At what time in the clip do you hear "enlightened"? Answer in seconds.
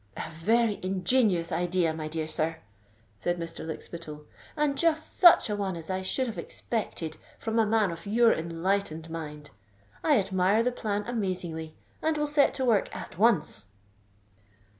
8.33-9.11